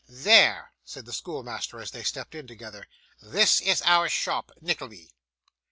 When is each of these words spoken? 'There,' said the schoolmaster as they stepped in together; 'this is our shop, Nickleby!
'There,' 0.09 0.71
said 0.83 1.05
the 1.05 1.13
schoolmaster 1.13 1.79
as 1.79 1.91
they 1.91 2.01
stepped 2.01 2.33
in 2.33 2.47
together; 2.47 2.87
'this 3.21 3.61
is 3.61 3.83
our 3.85 4.09
shop, 4.09 4.51
Nickleby! 4.59 5.11